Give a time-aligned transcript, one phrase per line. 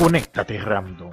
[0.00, 1.10] Conéctate Random.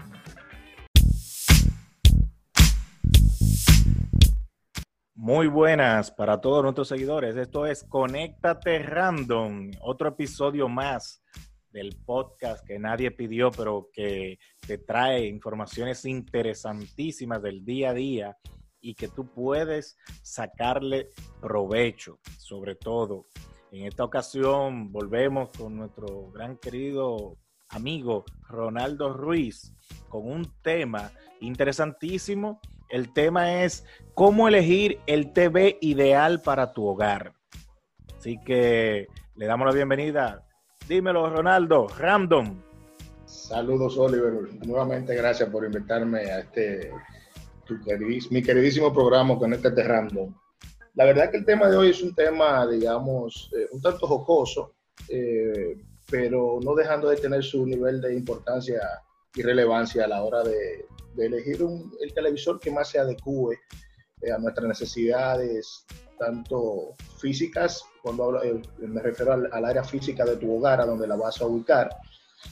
[5.14, 7.36] Muy buenas para todos nuestros seguidores.
[7.36, 11.22] Esto es Conéctate Random, otro episodio más
[11.70, 18.38] del podcast que nadie pidió, pero que te trae informaciones interesantísimas del día a día
[18.80, 21.10] y que tú puedes sacarle
[21.42, 23.26] provecho, sobre todo.
[23.70, 27.36] En esta ocasión volvemos con nuestro gran querido
[27.70, 29.74] amigo Ronaldo Ruiz
[30.10, 32.60] con un tema interesantísimo.
[32.90, 37.34] El tema es cómo elegir el TV ideal para tu hogar.
[38.18, 40.46] Así que le damos la bienvenida.
[40.88, 42.62] Dímelo, Ronaldo, random.
[43.26, 44.34] Saludos, Oliver.
[44.66, 46.92] Nuevamente, gracias por invitarme a este,
[48.30, 50.34] mi queridísimo programa con este Random.
[50.96, 54.74] La verdad que el tema de hoy es un tema, digamos, eh, un tanto jocoso,
[55.10, 55.78] eh,
[56.10, 58.82] pero no dejando de tener su nivel de importancia
[59.36, 60.86] y relevancia a la hora de,
[61.18, 61.58] elegir
[62.00, 63.58] el televisor que más se adecue
[64.22, 65.86] eh, a nuestras necesidades,
[66.20, 71.16] tanto físicas, cuando eh, me refiero al, área física de tu hogar, a donde la
[71.16, 71.90] vas a ubicar,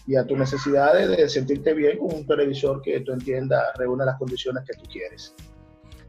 [0.07, 4.17] y a tus necesidades de sentirte bien con un televisor que tú entiendas reúne las
[4.17, 5.35] condiciones que tú quieres.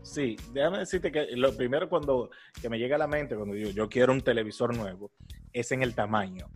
[0.02, 2.30] Sí, déjame decirte que lo primero cuando
[2.60, 5.10] que me llega a la mente cuando digo yo quiero un televisor nuevo
[5.52, 6.48] es en el tamaño.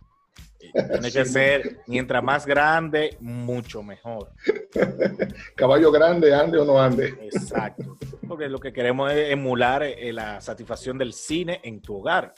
[0.71, 4.31] Tiene que ser, mientras más grande, mucho mejor.
[5.55, 7.07] Caballo grande, ande o no ande.
[7.21, 7.97] Exacto.
[8.27, 12.33] Porque lo que queremos es emular eh, la satisfacción del cine en tu hogar.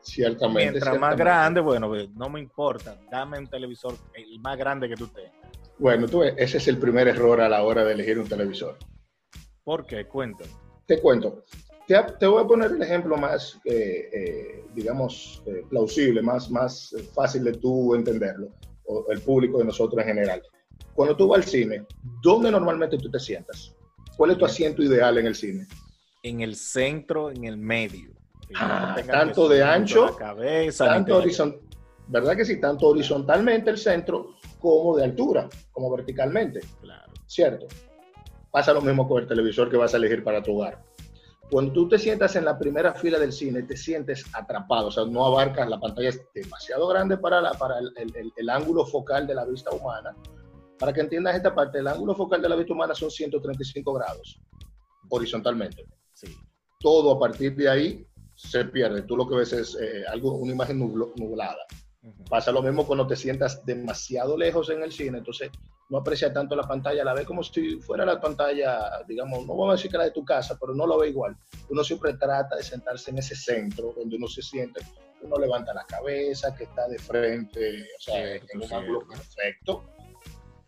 [0.00, 0.70] Ciertamente.
[0.70, 2.96] Mientras más grande, bueno, pues, no me importa.
[3.10, 5.32] Dame un televisor el más grande que tú tengas.
[5.78, 8.78] Bueno, tú, ese es el primer error a la hora de elegir un televisor.
[9.62, 10.06] ¿Por qué?
[10.06, 10.50] Cuéntame.
[10.86, 11.44] Te cuento.
[11.86, 17.44] Te, voy a poner el ejemplo más, eh, eh, digamos, eh, plausible, más, más fácil
[17.44, 18.48] de tú entenderlo,
[18.86, 20.42] o el público de nosotros en general.
[20.94, 21.86] Cuando tú vas al cine,
[22.22, 23.76] ¿dónde normalmente tú te sientas?
[24.16, 25.66] ¿Cuál es tu asiento ideal en el cine?
[26.24, 28.10] En el centro, en el medio.
[28.56, 31.60] Ah, tanto de ancho, cabeza, tanto horizontal,
[32.08, 32.60] ¿verdad que sí?
[32.60, 36.60] Tanto horizontalmente el centro como de altura, como verticalmente.
[36.80, 37.12] Claro.
[37.26, 37.66] ¿Cierto?
[38.50, 40.82] Pasa lo mismo con el televisor que vas a elegir para tu hogar.
[41.50, 45.04] Cuando tú te sientas en la primera fila del cine, te sientes atrapado, o sea,
[45.04, 47.92] no abarcas, la pantalla es demasiado grande para, la, para el,
[48.36, 50.16] el, ángulo focal de la vista humana.
[50.78, 54.40] Para que entiendas esta parte, el ángulo focal de la vista humana son 135 grados,
[55.08, 55.84] horizontalmente.
[56.14, 56.36] Sí.
[56.80, 59.02] Todo a partir de ahí se pierde.
[59.02, 61.64] Tú lo que ves es eh, algo, una imagen nublada.
[62.28, 65.50] Pasa lo mismo cuando te sientas demasiado lejos en el cine, entonces
[65.88, 69.70] no aprecia tanto la pantalla, la ve como si fuera la pantalla, digamos, no vamos
[69.70, 71.36] a decir que la de tu casa, pero no lo ve igual.
[71.68, 74.80] Uno siempre trata de sentarse en ese centro donde uno se siente,
[75.22, 79.84] uno levanta la cabeza, que está de frente, o sea, en un ángulo perfecto.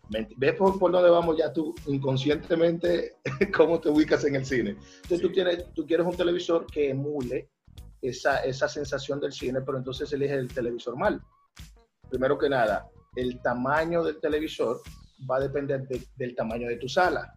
[0.09, 3.17] ¿Ves por, dónde vamos ya tú inconscientemente
[3.55, 4.71] cómo te ubicas en el cine?
[4.71, 7.49] Entonces tú, tienes, tú quieres un televisor que emule
[8.01, 11.21] esa, esa sensación del cine, pero entonces elige el televisor mal.
[12.09, 14.81] Primero que nada, el tamaño del televisor
[15.29, 17.35] va a depender del tamaño de tu sala.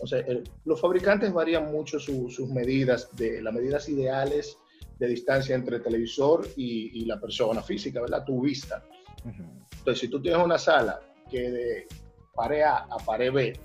[0.00, 0.24] O sea,
[0.64, 4.58] los fabricantes varían mucho sus medidas, de las medidas ideales
[4.98, 8.24] de distancia entre el televisor y, la persona física, ¿verdad?
[8.24, 8.82] Tu vista.
[9.24, 11.00] Entonces, si tú tienes una sala
[11.30, 11.86] que de
[12.34, 13.58] pared A a pared B,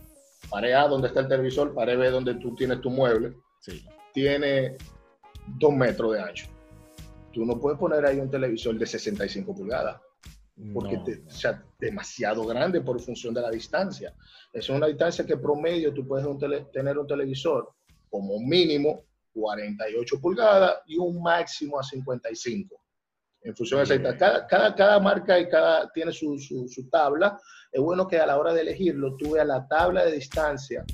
[0.50, 3.34] pared A donde está el televisor, pared B donde tú tienes tu mueble,
[4.14, 4.78] tiene
[5.58, 6.48] dos metros de ancho.
[7.32, 10.02] Tú no puedes poner ahí un televisor de 65 pulgadas,
[10.74, 14.14] porque es sea, demasiado grande por función de la distancia.
[14.52, 16.28] Es una distancia que promedio tú puedes
[16.72, 17.70] tener un televisor
[18.10, 22.82] como mínimo 48 pulgadas y un máximo a 55.
[23.44, 27.40] En función de esa cada, cada, cada, marca y cada tiene su, su, su, tabla.
[27.72, 30.86] Es bueno que a la hora de elegirlo tú veas la tabla de distancia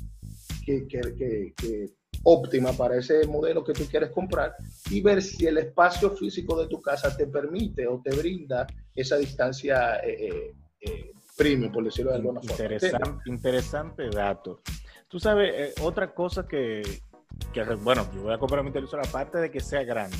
[0.64, 4.54] que, que, que, que óptima para ese modelo que tú quieres comprar
[4.90, 9.16] y ver si el espacio físico de tu casa te permite o te brinda esa
[9.16, 13.20] distancia eh, eh, eh premium, por decirlo de alguna forma.
[13.24, 14.60] Interesante dato.
[15.06, 16.82] Tú sabes, eh, otra cosa que,
[17.52, 20.16] que, bueno, yo voy a comprar mi televisor, aparte de que sea grande,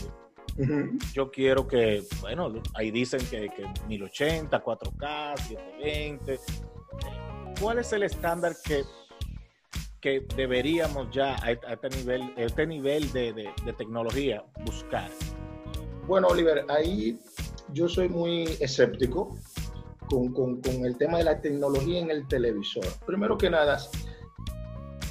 [1.13, 6.41] yo quiero que, bueno, ahí dicen que, que 1080, 4K, 720.
[7.61, 8.83] ¿Cuál es el estándar que
[10.01, 15.11] que deberíamos ya a este nivel, este nivel de, tecnología buscar?
[16.07, 17.19] Bueno, Oliver, ahí
[17.73, 19.37] yo soy muy escéptico
[20.09, 22.87] con, con, el tema de la tecnología en el televisor.
[23.07, 23.79] Primero que nada,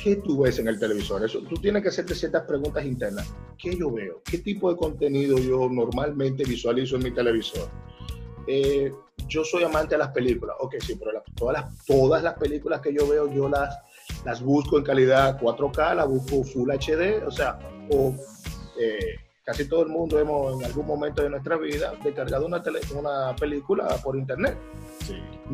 [0.02, 1.24] ¿qué tú ves en el televisor?
[1.24, 3.32] Eso, tú tienes que hacerte ciertas preguntas internas.
[3.58, 4.22] ¿Qué yo veo?
[4.24, 7.70] ¿Qué tipo de contenido yo normalmente visualizo en mi televisor?
[8.48, 8.92] Eh,
[9.28, 10.56] yo soy amante de las películas.
[10.60, 13.78] Ok, sí, pero todas, las, todas las películas que yo veo, yo las,
[14.26, 17.60] las busco en calidad 4K, las busco Full HD, o sea,
[17.92, 18.14] o
[18.80, 22.62] eh, casi todo el mundo hemos en algún momento de nuestra vida descargado una,
[22.96, 24.58] una película por internet.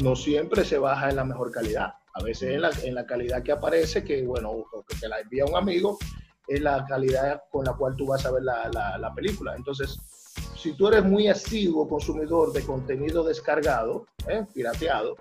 [0.01, 1.93] No siempre se baja en la mejor calidad.
[2.15, 5.19] A veces en la, en la calidad que aparece, que bueno, o que te la
[5.19, 5.97] envía un amigo,
[6.47, 9.55] es la calidad con la cual tú vas a ver la, la película.
[9.55, 9.99] Entonces,
[10.55, 14.45] si tú eres muy asiduo consumidor de contenido descargado, ¿eh?
[14.53, 15.15] pirateado,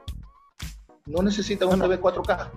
[1.06, 2.50] no necesitas un TV 4K.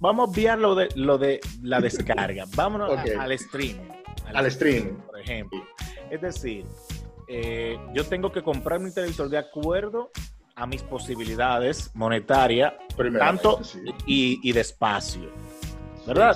[0.00, 2.44] Vamos a obviar lo de, lo de la descarga.
[2.54, 3.88] Vámonos al streaming.
[4.32, 4.94] Al, streaming.
[5.06, 5.64] Por ejemplo.
[6.10, 6.64] Es decir,
[7.28, 10.10] eh, yo tengo que comprar mi televisor de acuerdo
[10.54, 12.74] a mis posibilidades monetarias,
[13.18, 13.60] tanto
[14.06, 15.30] y, y de espacio.
[16.08, 16.34] ¿verdad?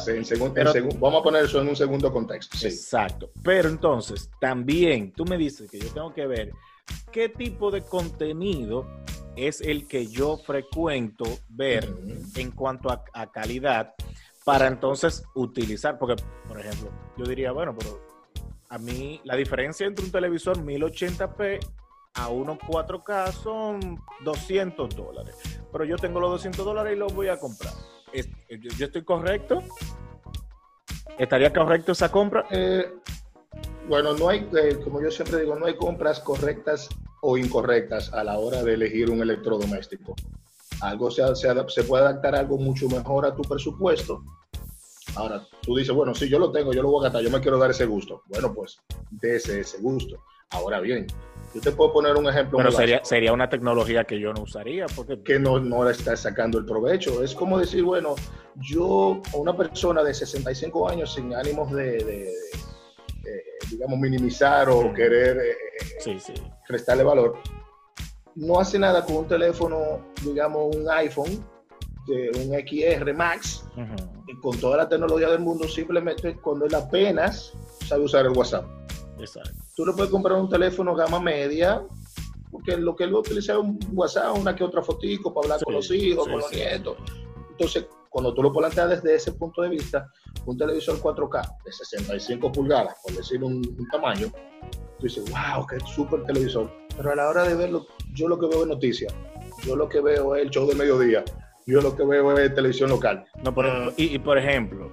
[0.99, 2.57] vamos a poner eso en un segundo contexto.
[2.67, 3.31] Exacto.
[3.43, 6.53] Pero entonces, también tú me dices que yo tengo que ver
[7.13, 8.87] qué tipo de contenido
[9.37, 11.89] es el que yo frecuento ver
[12.37, 13.95] en cuanto a, calidad
[14.45, 16.17] para entonces utilizar, porque,
[16.49, 18.01] por ejemplo, yo diría, bueno, pero
[18.69, 21.61] a mí la diferencia entre un televisor 1080p
[22.15, 25.37] a uno 4K son 200 dólares,
[25.71, 27.73] pero yo tengo los 200 dólares y los voy a comprar.
[28.49, 29.63] ¿Yo estoy correcto?
[31.19, 32.47] ¿Estaría correcto esa compra?
[32.51, 32.85] Eh,
[33.89, 36.89] bueno, no hay, eh, como yo siempre digo, no hay compras correctas
[37.21, 40.15] o incorrectas a la hora de elegir un electrodoméstico.
[40.81, 44.25] Algo se, se, se puede adaptar algo mucho mejor a tu presupuesto.
[45.15, 47.41] Ahora, tú dices, bueno, si yo lo tengo, yo lo voy a gastar, yo me
[47.41, 48.23] quiero dar ese gusto.
[48.27, 48.81] Bueno, pues,
[49.11, 50.17] dése ese gusto.
[50.51, 51.07] Ahora bien,
[51.55, 52.59] yo te puedo poner un ejemplo.
[52.59, 54.87] Pero sería, sería una tecnología que yo no usaría.
[54.87, 55.23] Porque...
[55.23, 57.23] Que no, no le está sacando el provecho.
[57.23, 58.15] Es como decir, bueno,
[58.57, 62.33] yo, una persona de 65 años sin ánimos de,
[63.73, 66.19] digamos, minimizar o querer eh,
[66.69, 67.39] restarle valor,
[68.35, 71.45] no hace nada con un teléfono, digamos, un iPhone,
[72.07, 73.65] de un XR Max,
[74.41, 77.53] con toda la tecnología del mundo, simplemente cuando él apenas
[77.87, 78.65] sabe usar el WhatsApp.
[79.19, 79.53] Exacto.
[79.77, 81.83] Tú le puedes comprar un teléfono gama media,
[82.51, 85.45] porque lo que él va a utilizar es un WhatsApp, una que otra fotico para
[85.45, 86.97] hablar con los hijos, con los nietos.
[87.51, 90.07] Entonces, cuando tú lo planteas desde ese punto de vista,
[90.45, 94.29] un televisor 4K de 65 pulgadas, por decir un, tamaño,
[94.99, 96.71] tú dices, wow, qué súper televisor.
[96.95, 99.15] Pero a la hora de verlo, yo lo que veo es noticias.
[99.65, 101.25] Yo lo que veo es el show de mediodía.
[101.67, 103.25] Yo lo que veo es televisión local.
[103.43, 103.55] No,
[103.97, 104.93] y, por ejemplo,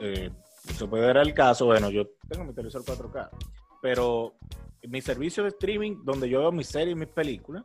[0.00, 0.30] eh,
[0.74, 3.28] se puede dar el caso, bueno, yo tengo mi televisor 4K,
[3.82, 4.34] pero
[4.88, 7.64] mi servicio de streaming donde yo veo mis series y mis películas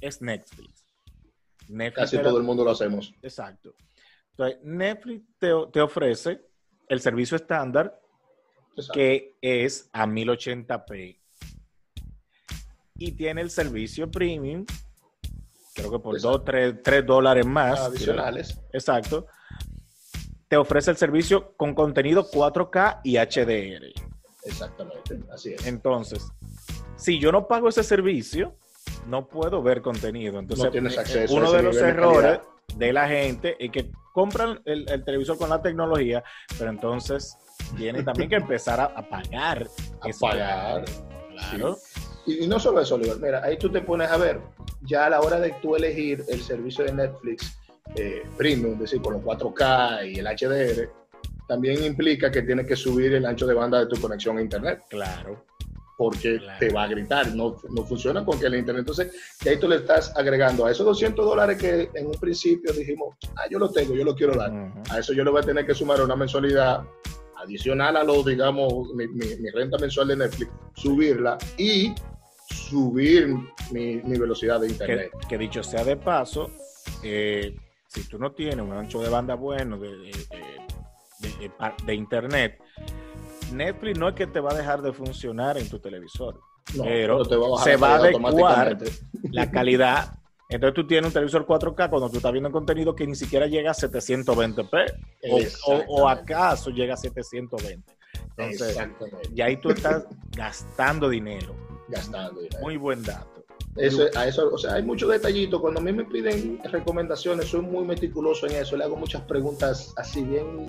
[0.00, 0.83] es Netflix.
[1.94, 3.14] Casi todo el mundo lo hacemos.
[3.22, 3.74] Exacto.
[4.30, 6.40] Entonces, Netflix te, ofrece
[6.88, 8.00] el servicio estándar
[8.92, 11.20] que es a 1080p.
[12.96, 14.64] Y tiene el servicio premium,
[15.74, 16.44] creo que por 2,
[16.82, 17.80] 3, dólares más.
[17.80, 18.60] Adicionales.
[18.72, 19.26] Exacto
[20.54, 23.92] te ofrece el servicio con contenido 4K y HDR.
[24.44, 25.66] Exactamente, así es.
[25.66, 26.30] Entonces,
[26.96, 28.54] si yo no pago ese servicio,
[29.06, 30.38] no puedo ver contenido.
[30.38, 32.40] Entonces, no tienes acceso uno de los errores
[32.76, 36.22] de, la gente es que compran el, televisor con la tecnología,
[36.58, 37.36] pero entonces
[37.76, 39.66] tiene también que empezar a, pagar.
[40.00, 40.84] A pagar.
[41.30, 41.78] Claro.
[42.26, 43.18] Y, y, no solo eso, Oliver.
[43.18, 44.40] Mira, ahí tú te pones a ver,
[44.82, 47.58] ya a la hora de tú elegir el servicio de Netflix,
[47.96, 50.90] eh, premium, es decir, con los 4K y el HDR,
[51.46, 54.82] también implica que tienes que subir el ancho de banda de tu conexión a Internet.
[54.88, 55.44] Claro.
[55.96, 58.80] Porque te va a gritar, no, no funciona con que el Internet.
[58.80, 62.72] Entonces, y ahí tú le estás agregando a esos 200 dólares que en un principio
[62.72, 64.52] dijimos, ah, yo lo tengo, yo lo quiero dar.
[64.90, 66.84] A eso yo le voy a tener que sumar una mensualidad
[67.36, 71.94] adicional a lo, digamos, mi, mi, renta mensual de Netflix, subirla y
[72.48, 73.28] subir
[73.70, 75.12] mi, mi velocidad de Internet.
[75.28, 76.50] Que, dicho sea de paso,
[77.02, 77.54] eh,
[77.88, 80.10] si tú no tienes un ancho de banda bueno de,
[81.86, 82.58] de, internet,
[83.52, 86.40] Netflix no es que te va a dejar de funcionar en tu televisor,
[86.82, 87.24] pero,
[87.58, 88.78] se va a adecuar
[89.30, 90.18] la calidad.
[90.48, 93.70] Entonces tú tienes un televisor 4K cuando tú estás viendo contenido que ni siquiera llega
[93.70, 94.92] a 720p
[95.88, 97.92] o, acaso llega a 720.
[98.36, 98.78] Entonces,
[99.34, 100.04] y ahí tú estás
[100.36, 101.54] gastando dinero.
[101.88, 102.60] Gastando dinero.
[102.62, 103.34] Muy buen dato.
[103.76, 105.60] Eso, a eso, o sea, hay muchos detallitos.
[105.60, 108.76] Cuando a mí me piden recomendaciones, soy muy meticuloso en eso.
[108.76, 110.66] Le hago muchas preguntas así bien,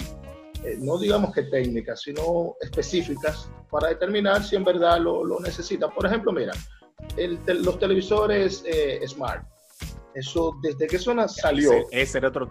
[0.66, 5.90] eh, no digamos que técnicas, sino específicas para determinar si en verdad lo, lo necesita.
[5.90, 6.54] Por ejemplo, mira,
[7.18, 9.46] el, los televisores eh, smart.
[10.14, 11.72] Eso, desde que eso salió.
[11.92, 12.48] Ese, era otro,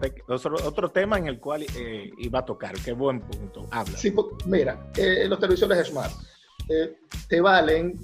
[0.63, 2.75] otro, tema en el cual eh, iba a tocar.
[2.75, 3.67] Qué buen punto.
[3.71, 3.97] Habla.
[3.97, 4.13] Sí,
[4.45, 4.91] mira,
[5.27, 6.13] los televisores smart
[7.27, 7.97] te valen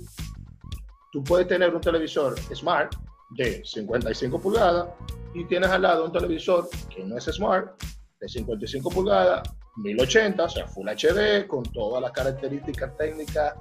[1.12, 2.96] tú puedes tener un televisor smart
[3.32, 4.89] de 55 pulgadas
[5.34, 7.82] y tienes al lado un televisor que no es smart
[8.20, 9.48] de 55 pulgadas,
[9.78, 13.56] 1080, o sea, Full HD, con todas las características técnicas,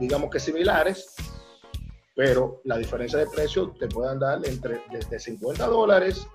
[0.00, 1.14] digamos que similares,
[2.14, 6.26] pero la diferencia de precio te puede dar entre desde 50 dólares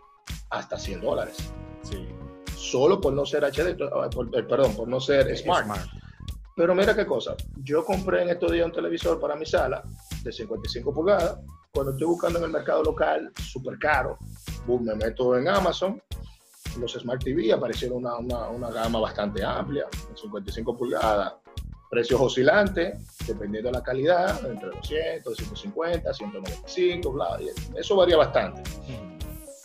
[0.49, 1.37] hasta 100 dólares.
[1.83, 2.07] Sí.
[2.55, 5.67] Solo por no ser HD, eh, perdón, por no ser smart.
[6.55, 9.81] Pero mira qué cosa, yo compré en estos días un televisor para mi sala
[10.23, 11.39] de 55 pulgadas.
[11.71, 14.17] Cuando estoy buscando en el mercado local, súper caro,
[14.67, 16.01] me meto en Amazon,
[16.79, 21.33] los Smart TV aparecieron una, una, una gama bastante amplia, 55 pulgadas,
[21.89, 27.39] precios oscilantes, dependiendo de la calidad, entre 200, 250, 195, bla,
[27.75, 28.61] eso varía bastante.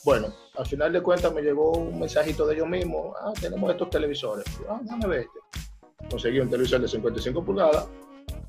[0.04, 3.90] Bueno, al final de cuentas me llegó un mensajito de ellos mismos, ah, tenemos estos
[3.90, 6.08] televisores, ah, déjame ver este.
[6.10, 7.86] Conseguí un televisor de 55 pulgadas,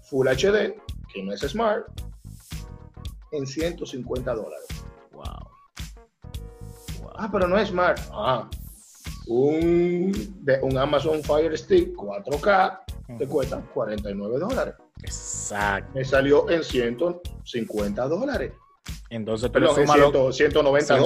[0.04, 0.76] Full HD,
[1.14, 1.88] que no es Smart,
[3.32, 4.75] en 150 dólares.
[7.18, 8.00] Ah, pero no es Smart.
[8.12, 8.50] Ah,
[9.28, 10.12] un,
[10.44, 12.80] de, un Amazon Fire Stick 4K
[13.18, 14.76] te cuesta 49 dólares.
[15.02, 15.92] Exacto.
[15.94, 18.54] Me salió en 150 dólares.
[19.10, 20.98] Entonces, pero 190, 190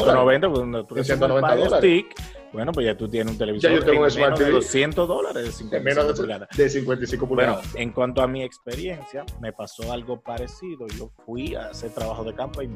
[0.48, 0.86] dólares.
[0.88, 2.06] Pues, 190 dólares.
[2.54, 3.72] Bueno, pues ya tú tienes un televisor.
[3.72, 6.50] Ya yo tengo un Smart de 200 dólares de 55 pulgadas.
[6.56, 7.64] De 55 pulgadas.
[7.64, 10.88] Bueno, en cuanto a mi experiencia, me pasó algo parecido.
[10.98, 12.62] Yo fui a hacer trabajo de campo.
[12.62, 12.70] Y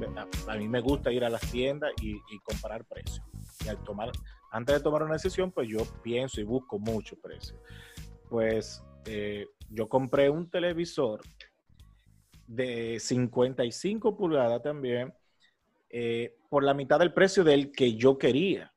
[0.48, 3.22] a, mí me gusta ir a las tiendas y, y comparar precios.
[3.66, 4.12] Y al tomar
[4.54, 7.60] antes de tomar una decisión, pues yo pienso y busco mucho precio.
[8.30, 11.22] Pues eh, yo compré un televisor
[12.46, 15.12] de 55 pulgadas también
[15.90, 18.73] eh, por la mitad del precio del que yo quería.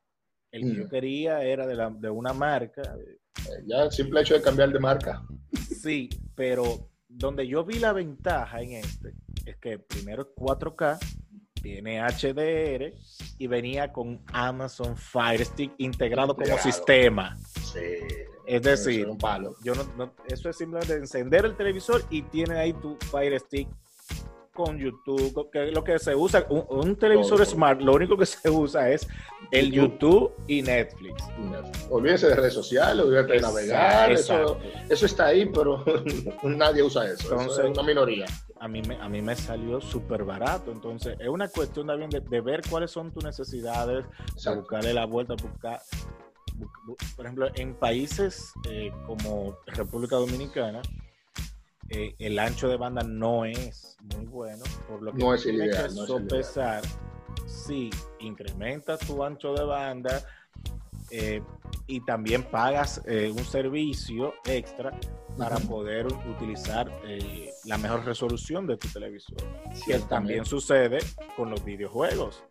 [0.57, 0.89] El que yo mm.
[0.89, 2.81] quería era de, una marca.
[2.81, 5.23] Eh, ya el simple hecho de cambiar de marca.
[5.53, 9.13] Sí, pero donde yo vi la ventaja en este
[9.45, 10.99] es que primero es 4K
[11.61, 12.93] tiene HDR
[13.37, 17.37] y venía con Amazon Fire Stick integrado, como sistema.
[17.61, 17.79] Sí.
[18.45, 19.55] Es decir, un palo.
[19.63, 23.67] Yo no, eso es simplemente encender el televisor y tiene ahí tu Fire Stick
[24.57, 28.89] con YouTube, que lo que se usa, un, televisor smart, lo único que se usa
[28.89, 29.07] es
[29.51, 31.23] el YouTube, y Netflix.
[31.91, 34.57] Olvídese de redes sociales, olvídese de navegar, eso,
[34.89, 35.85] eso, está ahí, pero
[36.43, 38.25] nadie usa eso, Entonces, es una minoría.
[38.59, 42.21] A mí, me, a mí me salió súper barato, entonces es una cuestión también de,
[42.21, 44.07] de, ver cuáles son tus necesidades,
[44.55, 45.79] buscarle la vuelta, buscar
[47.15, 50.81] por ejemplo, en países eh, como República Dominicana,
[51.89, 55.75] eh, el ancho de banda no es muy bueno, por lo que no es tienes
[55.75, 56.83] que sopesar
[57.45, 57.89] si
[58.19, 60.21] incrementas tu ancho de banda
[61.11, 61.41] eh,
[61.87, 64.99] y también pagas eh, un servicio extra
[65.37, 66.91] para poder utilizar
[67.65, 69.37] la mejor resolución de tu televisor.
[69.85, 70.97] Que también sucede
[71.35, 72.43] con los videojuegos.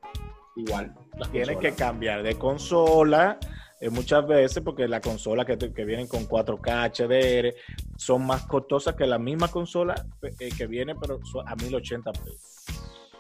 [0.55, 0.95] Igual.
[1.33, 3.39] Tienes que cambiar de consola
[3.79, 7.55] eh, muchas veces porque las consolas que, que, vienen con 4K HDR
[7.97, 12.19] son más costosas que la misma consola eh, que viene pero a 1080p.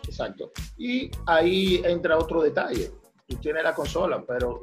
[0.06, 0.52] Exacto.
[0.78, 2.90] Y ahí entra otro detalle.
[3.26, 4.62] Tú tienes la consola, pero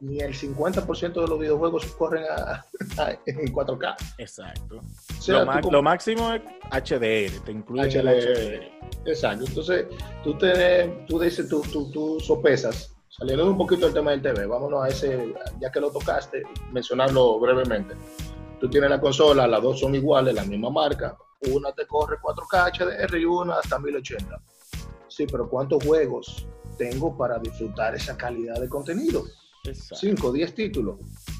[0.00, 2.24] ni el 50% de los videojuegos corren
[3.26, 3.96] en 4K.
[4.18, 4.80] Exacto.
[5.70, 8.08] lo, máximo es HDR, te incluye HDR.
[8.08, 9.08] el HDR.
[9.08, 9.46] Exacto.
[9.46, 9.86] Entonces,
[10.22, 14.44] tú, te, tú dices, tú, tú, tú sopesas Saliendo un poquito del tema del TV,
[14.44, 17.94] vámonos a ese, ya que lo tocaste, mencionarlo brevemente.
[18.60, 21.16] Tú tienes la consola, las dos son iguales, la misma marca.
[21.52, 24.40] Una te corre 4K HDR y una hasta 1080.
[25.08, 26.46] Sí, pero ¿cuántos juegos
[26.78, 29.24] tengo para disfrutar esa calidad de contenido?
[29.72, 30.96] 5, 10 títulos.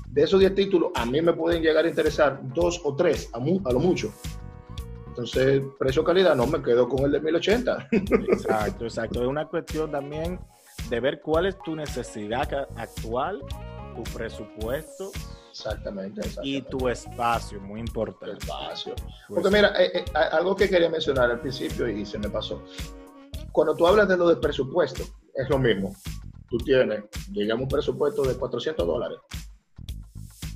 [0.08, 3.38] De esos 10 títulos, a mí me pueden llegar a interesar dos o tres, a,
[3.38, 4.12] a lo mucho.
[5.08, 7.88] Entonces, precio-calidad, no me quedo con el de 1080.
[7.92, 9.22] Exacto, exacto.
[9.22, 10.38] Es una cuestión también
[10.90, 13.42] de ver cuál es tu necesidad actual,
[13.96, 15.10] tu presupuesto.
[15.50, 18.36] Exactamente, Y tu espacio, muy importante.
[18.36, 18.94] Espacio.
[19.26, 22.62] Porque pues mira, eh, eh, algo que quería mencionar al principio y se me pasó.
[23.52, 25.96] Cuando tú hablas de lo de presupuesto, es lo mismo.
[26.50, 29.18] Tú tienes, digamos, un presupuesto de 400 dólares.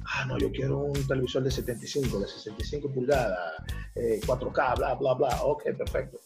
[0.05, 3.55] Ah, no, yo quiero un televisor de 75, de 65 pulgadas,
[3.95, 5.43] 4K, eh, bla, bla, bla.
[5.45, 6.21] Ok, perfecto.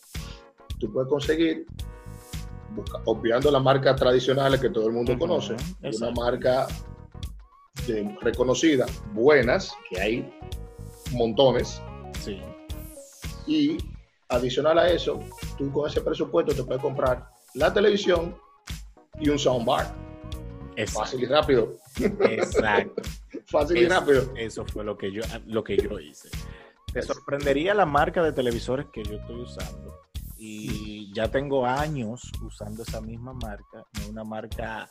[0.80, 1.64] Tú puedes conseguir
[3.04, 6.66] obviando las marcas tradicionales que todo el mundo conoce, una marca
[8.20, 10.32] reconocida, buenas, que hay
[11.12, 11.80] montones.
[12.20, 12.40] Sí.
[13.46, 13.78] Y
[14.28, 15.20] adicional a eso,
[15.58, 18.36] tú con ese presupuesto te puedes comprar la televisión
[19.20, 19.94] y un soundbar.
[20.88, 21.76] Fácil y rápido.
[22.00, 23.02] Exacto.
[23.46, 24.32] Fácil y rápido.
[24.36, 26.28] Eso fue lo que yo, lo que yo hice.
[26.92, 29.93] Te sorprendería la marca de televisores que yo estoy usando
[30.46, 34.88] y ya tengo años usando esa misma marca, una marca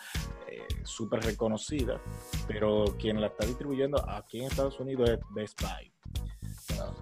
[0.50, 2.02] eh, súper reconocida,
[2.48, 5.92] pero quien la está distribuyendo aquí en Estados Unidos es Best Buy.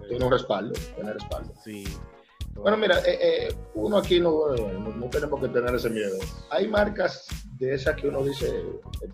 [0.10, 1.54] tiene un respaldo, tiene respaldo.
[1.64, 1.86] Sí.
[2.54, 6.18] Bueno, mira, eh, eh, uno aquí no, no, tenemos que tener ese miedo.
[6.50, 7.28] Hay marcas
[7.58, 8.66] de esas que uno dice,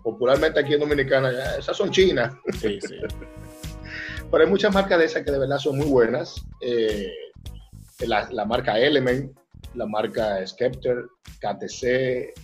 [0.02, 2.34] popularmente aquí en Dominicana, esas son chinas.
[2.60, 2.96] Sí, sí.
[4.30, 6.44] Pero hay muchas marcas de esas que de verdad son muy buenas.
[8.06, 9.36] La, la, marca Element,
[9.74, 11.04] la marca Skepter,
[11.40, 11.84] KTC,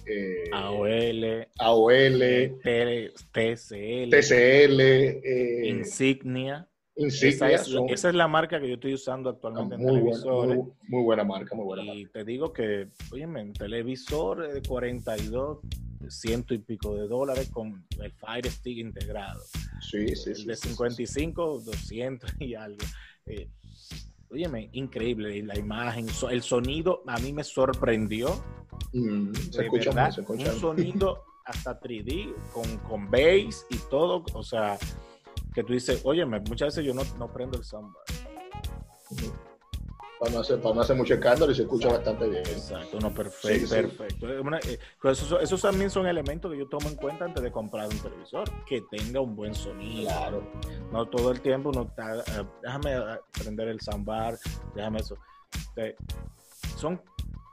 [0.07, 2.21] eh, AOL, AOL
[2.63, 6.69] TCL, TCL eh, Insignia.
[6.97, 10.59] Insignia esa, es, la marca que yo estoy usando actualmente en televisores.
[10.89, 15.59] muy, buena marca, muy buena y te digo que, oye, en televisor de 42,
[16.09, 19.41] ciento y pico de dólares con el Fire Stick integrado.
[19.81, 22.85] Sí, sí, el de 55, 200 y algo.
[23.27, 23.49] Eh,
[24.35, 28.31] Óyeme, increíble la imagen, el sonido a mí me sorprendió.
[28.93, 34.25] Mm, se, escucha se escucha Un sonido hasta 3D con, con bass y todo.
[34.35, 34.77] O sea,
[35.55, 38.03] que tú dices, óyeme, muchas veces yo no, no prendo el soundbar
[40.25, 42.43] para no hacer, para no hacer mucho escándalo y se escucha bastante bien.
[42.47, 44.27] Exacto, no, perfecto, perfecto.
[44.31, 48.51] Eh, esos, también son elementos que yo tomo en cuenta antes de comprar un televisor,
[48.65, 50.09] que tenga un buen sonido.
[50.09, 50.51] Claro.
[50.91, 54.39] No todo el tiempo no está, eh, déjame eh, prender el soundbar,
[54.75, 55.17] déjame eso.
[56.79, 57.01] son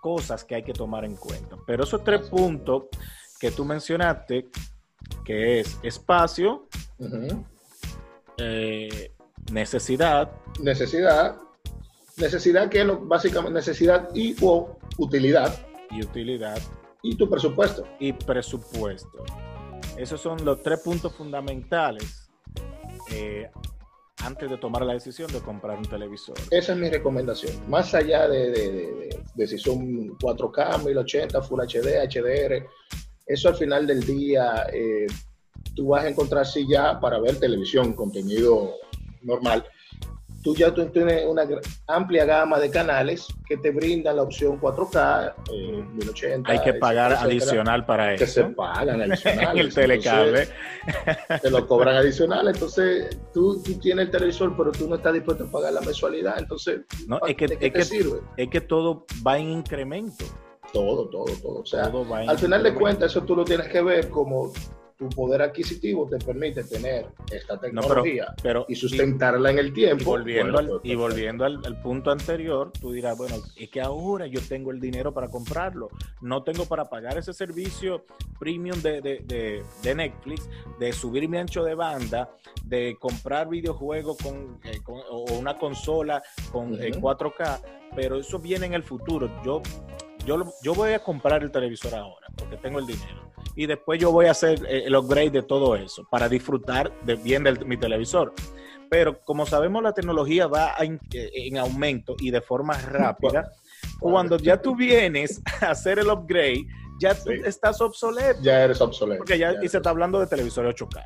[0.02, 1.58] cosas que hay que tomar en cuenta.
[1.68, 2.86] Pero esos tres puntos
[3.38, 4.50] que tú mencionaste,
[5.26, 6.70] que es espacio,
[9.52, 10.32] necesidad.
[10.62, 11.36] Necesidad
[12.22, 15.52] Necesidad que es lo, básicamente necesidad y o utilidad.
[15.90, 16.62] Y utilidad.
[17.02, 17.84] Y tu presupuesto.
[18.00, 19.24] Y presupuesto.
[19.98, 22.30] Esos son los tres puntos fundamentales
[23.12, 23.50] eh,
[24.24, 26.38] antes de tomar la decisión de comprar un televisor.
[26.52, 27.68] Esa es mi recomendación.
[27.68, 32.68] Más allá de, de, si son 4K, 1080, Full HD, HDR,
[33.26, 35.08] eso al final del día eh,
[35.76, 38.76] tú vas a encontrar sí ya para ver televisión, contenido
[39.24, 39.66] normal
[40.42, 41.48] tú ya tú tienes una
[41.88, 46.52] amplia gama de canales que te brindan la opción 4K, eh, 1080.
[46.52, 48.26] Hay que pagar adicional para eso.
[48.26, 49.60] Que se pagan adicional.
[49.60, 50.48] el telecable.
[51.42, 52.48] te lo cobran adicional.
[52.48, 56.40] Entonces, tú, tú, tienes el televisor, pero tú no estás dispuesto a pagar la mensualidad.
[56.40, 58.20] Entonces, no, es que, es que, sirve?
[58.38, 60.26] Es que todo va en incremento.
[60.74, 61.60] Todo, todo, todo.
[61.60, 61.92] O sea,
[62.28, 64.52] al final de cuentas, eso tú lo tienes que ver como
[65.02, 70.04] tu poder adquisitivo te permite tener esta tecnología pero, y sustentarla en el tiempo.
[70.04, 74.40] Y volviendo, al, y volviendo al, punto anterior, tú dirás, bueno, es que ahora yo
[74.48, 75.90] tengo el dinero para comprarlo,
[76.22, 78.06] no tengo para pagar ese servicio
[78.40, 80.48] premium de, de, de, Netflix,
[80.80, 82.30] de subir mi ancho de banda,
[82.64, 88.76] de comprar videojuegos con, eh, o una consola con 4K, eh, pero eso viene en
[88.76, 89.32] el futuro.
[89.44, 89.64] Yo,
[90.28, 94.12] yo, yo voy a comprar el televisor ahora porque tengo el dinero y después yo
[94.12, 97.78] voy a hacer eh, el upgrade de todo eso para disfrutar de, bien de mi
[97.78, 98.34] televisor.
[98.90, 103.52] Pero como sabemos, la tecnología va en, aumento y de forma rápida.
[104.00, 106.66] Cuando ya tú vienes a hacer el upgrade,
[107.00, 108.42] ya tú estás obsoleto.
[108.42, 109.20] Ya eres obsoleto.
[109.20, 111.06] Porque ya, y se está hablando de televisores 8K.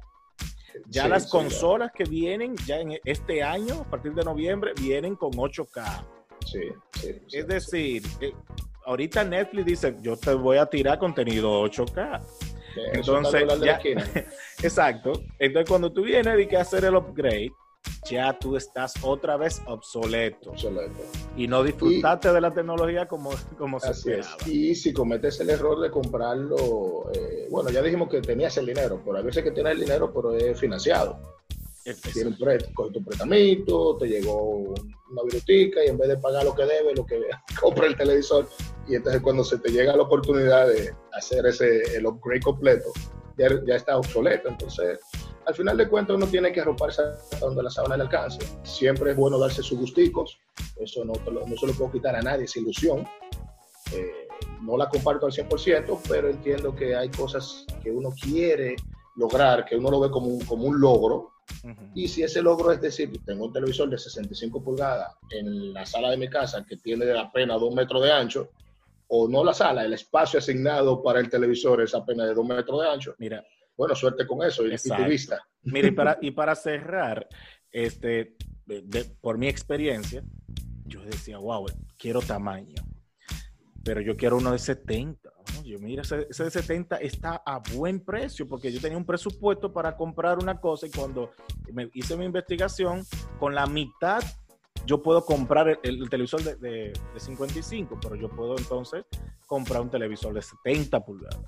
[0.88, 5.32] Ya las consolas que vienen ya en este año, a partir de noviembre, vienen con
[5.32, 6.06] 8K.
[6.46, 6.60] Sí,
[7.00, 8.34] sí, es decir, eh,
[8.86, 12.22] ahorita Netflix dice, yo te voy a tirar contenido 8K.
[12.94, 13.80] Entonces, ya,
[14.64, 15.14] exacto.
[15.40, 17.52] Entonces, cuando tú vienes y que hacer el upgrade,
[18.10, 20.52] ya tú estás otra vez obsoleto.
[20.52, 21.04] obsoleto.
[21.38, 24.38] Y no disfrutaste de la tecnología como, como se esperaba.
[24.46, 29.02] Y si cometes el error de comprarlo, eh, bueno, ya dijimos que tenías el dinero,
[29.04, 31.35] pero a veces que tienes el dinero, pero es financiado.
[31.86, 34.74] Préstamo, tu préstamo, te llegó
[35.12, 37.22] una virutica y en vez de pagar lo que debe, lo que
[37.62, 38.48] compra el televisor,
[38.88, 42.92] y entonces cuando se te llega la oportunidad de hacer ese el upgrade completo,
[43.38, 44.50] ya, ya está obsoleto.
[44.50, 45.00] Entonces,
[45.46, 48.40] al final de cuentas uno tiene que arroparse hasta donde la sábana le alcance.
[48.64, 50.40] Siempre es bueno darse sus gusticos,
[50.78, 53.08] eso no, no se lo puedo quitar a nadie, es ilusión.
[53.94, 54.28] Eh,
[54.64, 58.76] no la comparto al 100%, pero entiendo que hay cosas que uno quiere
[59.16, 61.35] lograr, que uno lo ve como un, como un logro,
[61.94, 66.12] y si ese logro es decir, tengo un televisor de 65 pulgadas en la sala
[66.12, 68.52] de mi casa que tiene apenas 2 metros de ancho,
[69.08, 72.82] o no la sala, el espacio asignado para el televisor es apenas de 2 metros
[72.82, 73.16] de ancho.
[73.18, 73.46] Mira.
[73.78, 75.46] Bueno, suerte con eso y, tu vista.
[75.64, 77.28] Mira, y para, y para cerrar,
[77.72, 78.36] este,
[79.22, 80.24] por mi experiencia,
[80.86, 81.66] yo decía, wow,
[81.98, 82.84] quiero tamaño,
[83.84, 85.25] pero yo quiero uno de 70
[85.64, 89.96] yo, mira, ese, de 70 está a buen precio porque yo tenía un presupuesto para
[89.96, 91.32] comprar una cosa y cuando
[91.72, 93.04] me hice mi investigación,
[93.40, 94.24] con la mitad
[94.86, 99.06] yo puedo comprar el, televisor de, de, 55, pero yo puedo entonces
[99.48, 101.40] comprar un televisor de 70 pulgadas.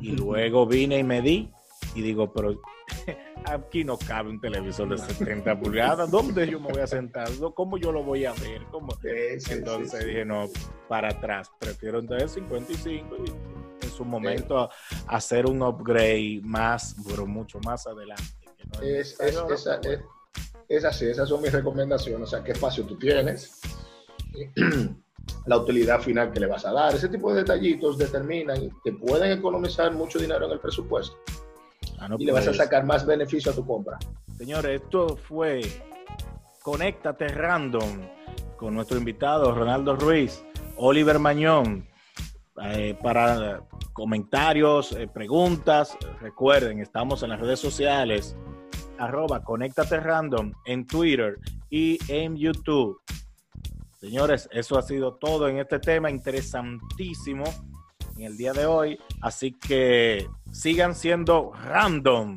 [0.00, 1.50] Y luego vine y me di
[1.94, 2.60] y digo, pero
[3.44, 7.28] aquí no cabe un televisor de 70 pulgadas, ¿dónde yo me voy a sentar?
[7.54, 8.62] ¿Cómo yo lo voy a ver?
[8.70, 8.96] ¿Cómo?
[9.02, 10.48] entonces dije, no,
[10.88, 14.70] para atrás, prefiero entonces 55 y en su momento
[15.06, 18.24] hacer un upgrade más, pero mucho más adelante.
[18.82, 19.18] es,
[20.68, 23.60] es, así, esas son mis recomendaciones, o sea, qué espacio tú tienes,
[25.46, 29.38] la utilidad final que le vas a dar, ese tipo de detallitos determinan que pueden
[29.38, 31.16] economizar mucho dinero en el presupuesto.
[31.98, 33.98] Ah, y le vas a sacar más beneficio a tu compra.
[34.36, 35.62] Señores, esto fue
[36.62, 38.00] Conéctate Random
[38.56, 40.44] con nuestro invitado Ronaldo Ruiz,
[40.76, 41.86] Oliver Mañón.
[42.62, 48.36] Eh, para comentarios, eh, preguntas, recuerden, estamos en las redes sociales,
[48.98, 53.00] arroba Conéctate Random en Twitter y en YouTube.
[53.98, 57.44] Señores, eso ha sido todo en este tema interesantísimo
[58.16, 58.98] en el día de hoy.
[59.20, 62.36] Así que sigan siendo random.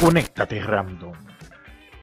[0.00, 1.31] Conéctate random.